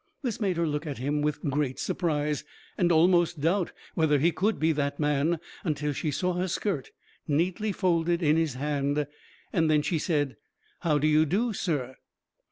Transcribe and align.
This 0.23 0.41
made 0.41 0.57
her 0.57 0.65
look 0.65 0.87
at 0.87 0.97
him 0.97 1.21
with 1.21 1.43
great 1.43 1.77
surprise, 1.77 2.43
and 2.75 2.91
almost 2.91 3.39
doubt 3.39 3.71
whether 3.93 4.17
he 4.17 4.31
could 4.31 4.59
be 4.59 4.71
the 4.71 4.91
man, 4.97 5.39
until 5.63 5.93
she 5.93 6.09
saw 6.09 6.33
her 6.33 6.47
skirt 6.47 6.89
neatly 7.27 7.71
folded 7.71 8.23
in 8.23 8.35
his 8.35 8.55
hand, 8.55 9.05
and 9.53 9.69
then 9.69 9.83
she 9.83 9.99
said, 9.99 10.37
"How 10.79 10.97
do 10.97 11.05
you 11.05 11.23
do, 11.27 11.53
sir?" 11.53 11.97